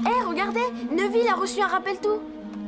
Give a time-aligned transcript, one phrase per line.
[0.00, 0.60] Hé, regardez
[0.90, 2.20] Neville a reçu un rappel tout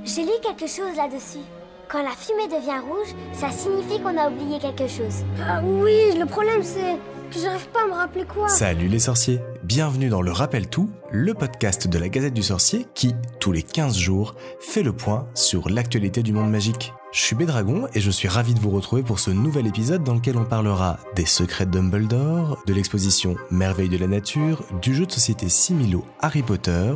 [0.04, 1.44] J'ai lu quelque chose là-dessus.
[1.88, 5.24] Quand la fumée devient rouge, ça signifie qu'on a oublié quelque chose.
[5.40, 6.96] Ah oui, le problème c'est
[7.32, 8.48] que j'arrive pas à me rappeler quoi.
[8.48, 12.86] Salut les sorciers, bienvenue dans le Rappel Tout, le podcast de la Gazette du Sorcier
[12.94, 16.92] qui, tous les 15 jours, fait le point sur l'actualité du monde magique.
[17.12, 20.14] Je suis Bédragon et je suis ravi de vous retrouver pour ce nouvel épisode dans
[20.14, 25.04] lequel on parlera des secrets de Dumbledore, de l'exposition Merveille de la Nature, du jeu
[25.04, 26.94] de société Similo Harry Potter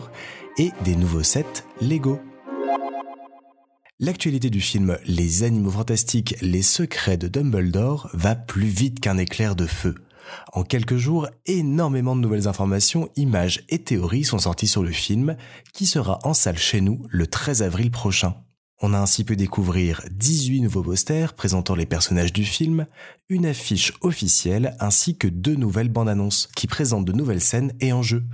[0.57, 2.21] et des nouveaux sets Lego.
[3.99, 9.57] L'actualité du film Les animaux fantastiques, les secrets de Dumbledore va plus vite qu'un éclair
[9.57, 9.97] de feu.
[10.53, 15.37] En quelques jours, énormément de nouvelles informations, images et théories sont sorties sur le film,
[15.73, 18.35] qui sera en salle chez nous le 13 avril prochain.
[18.83, 22.87] On a ainsi pu découvrir 18 nouveaux posters présentant les personnages du film,
[23.29, 27.93] une affiche officielle ainsi que deux nouvelles bandes annonces qui présentent de nouvelles scènes et
[27.93, 28.25] enjeux.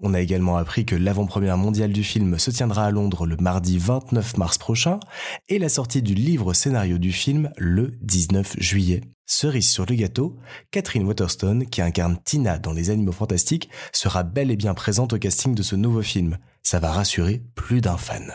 [0.00, 3.78] On a également appris que l'avant-première mondiale du film se tiendra à Londres le mardi
[3.78, 5.00] 29 mars prochain
[5.48, 9.13] et la sortie du livre scénario du film le 19 juillet.
[9.26, 10.36] Cerise sur le gâteau,
[10.70, 15.18] Catherine Waterstone, qui incarne Tina dans Les Animaux Fantastiques, sera bel et bien présente au
[15.18, 16.36] casting de ce nouveau film.
[16.62, 18.34] Ça va rassurer plus d'un fan.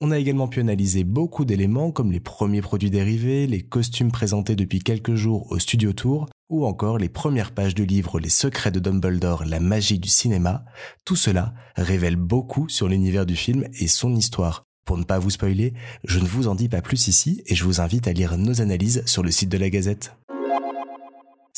[0.00, 4.54] On a également pu analyser beaucoup d'éléments comme les premiers produits dérivés, les costumes présentés
[4.54, 8.70] depuis quelques jours au Studio Tour, ou encore les premières pages du livre Les secrets
[8.70, 10.64] de Dumbledore, la magie du cinéma.
[11.04, 14.62] Tout cela révèle beaucoup sur l'univers du film et son histoire.
[14.84, 17.64] Pour ne pas vous spoiler, je ne vous en dis pas plus ici et je
[17.64, 20.16] vous invite à lire nos analyses sur le site de la Gazette.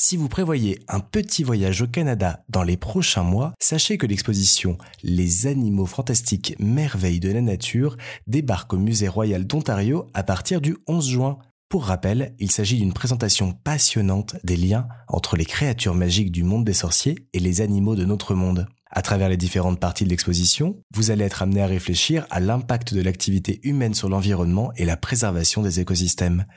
[0.03, 4.79] Si vous prévoyez un petit voyage au Canada dans les prochains mois, sachez que l'exposition
[5.03, 10.75] Les animaux fantastiques merveilles de la nature débarque au Musée royal d'Ontario à partir du
[10.87, 11.37] 11 juin.
[11.69, 16.65] Pour rappel, il s'agit d'une présentation passionnante des liens entre les créatures magiques du monde
[16.65, 18.65] des sorciers et les animaux de notre monde.
[18.89, 22.95] À travers les différentes parties de l'exposition, vous allez être amené à réfléchir à l'impact
[22.95, 26.47] de l'activité humaine sur l'environnement et la préservation des écosystèmes.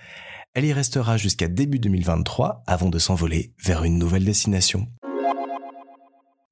[0.55, 4.86] Elle y restera jusqu'à début 2023 avant de s'envoler vers une nouvelle destination.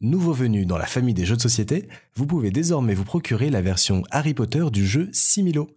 [0.00, 3.62] Nouveau venu dans la famille des jeux de société, vous pouvez désormais vous procurer la
[3.62, 5.70] version Harry Potter du jeu Similo.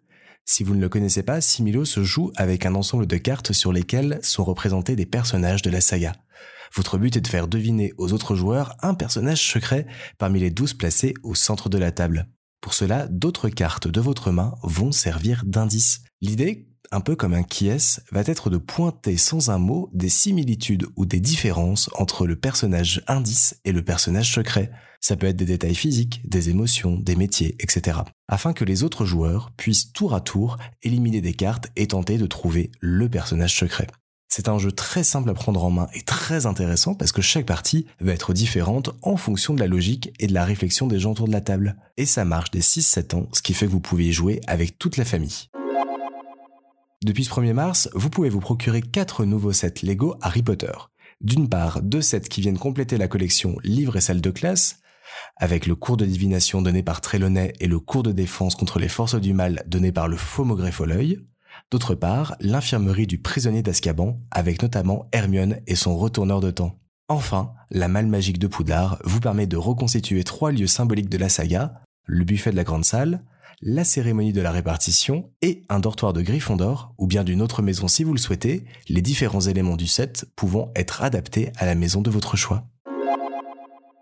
[0.44, 3.72] Si vous ne le connaissez pas, Similo se joue avec un ensemble de cartes sur
[3.72, 6.14] lesquelles sont représentés des personnages de la saga.
[6.74, 9.86] Votre but est de faire deviner aux autres joueurs un personnage secret
[10.18, 12.28] parmi les 12 placés au centre de la table.
[12.60, 16.02] Pour cela, d'autres cartes de votre main vont servir d'indice.
[16.22, 17.70] L'idée, un peu comme un qui
[18.12, 23.04] va être de pointer sans un mot des similitudes ou des différences entre le personnage
[23.08, 24.72] indice et le personnage secret.
[25.02, 28.00] Ça peut être des détails physiques, des émotions, des métiers, etc.
[28.28, 32.28] Afin que les autres joueurs puissent tour à tour éliminer des cartes et tenter de
[32.28, 33.88] trouver le personnage secret.
[34.28, 37.46] C'est un jeu très simple à prendre en main et très intéressant parce que chaque
[37.46, 41.12] partie va être différente en fonction de la logique et de la réflexion des gens
[41.12, 41.78] autour de la table.
[41.98, 44.78] Et ça marche des 6-7 ans, ce qui fait que vous pouvez y jouer avec
[44.78, 45.48] toute la famille.
[47.06, 50.72] Depuis ce 1er mars, vous pouvez vous procurer 4 nouveaux sets Lego Harry Potter.
[51.22, 54.80] D'une part, deux sets qui viennent compléter la collection livres et salles de classe,
[55.38, 58.88] avec le cours de divination donné par Trelawney et le cours de défense contre les
[58.88, 60.82] forces du mal donné par le faux Maugreffe
[61.70, 66.80] D'autre part, l'infirmerie du prisonnier d'Azkaban, avec notamment Hermione et son retourneur de temps.
[67.08, 71.30] Enfin, la malle magique de Poudlard vous permet de reconstituer trois lieux symboliques de la
[71.30, 73.24] saga, le buffet de la grande salle,
[73.66, 77.88] la cérémonie de la répartition et un dortoir de Gryffondor, ou bien d'une autre maison
[77.88, 82.02] si vous le souhaitez, les différents éléments du set pouvant être adaptés à la maison
[82.02, 82.68] de votre choix.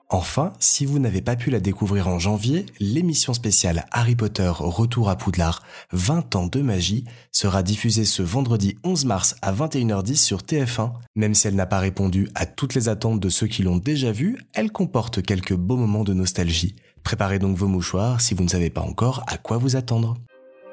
[0.09, 5.09] Enfin, si vous n'avez pas pu la découvrir en janvier, l'émission spéciale Harry Potter Retour
[5.09, 10.41] à Poudlard 20 ans de magie sera diffusée ce vendredi 11 mars à 21h10 sur
[10.41, 10.91] TF1.
[11.15, 14.11] Même si elle n'a pas répondu à toutes les attentes de ceux qui l'ont déjà
[14.11, 16.75] vue, elle comporte quelques beaux moments de nostalgie.
[17.03, 20.15] Préparez donc vos mouchoirs si vous ne savez pas encore à quoi vous attendre.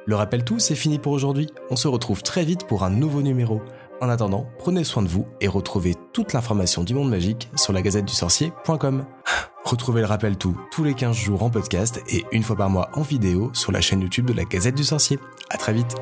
[0.07, 1.49] Le rappel tout, c'est fini pour aujourd'hui.
[1.71, 3.63] On se retrouve très vite pour un nouveau numéro.
[4.01, 7.83] En attendant, prenez soin de vous et retrouvez toute l'information du monde magique sur la
[7.83, 9.05] gazette du sorcier.com.
[9.65, 12.91] Retrouvez le rappel tout tous les 15 jours en podcast et une fois par mois
[12.95, 15.19] en vidéo sur la chaîne YouTube de la Gazette du Sorcier.
[15.51, 15.95] À très vite.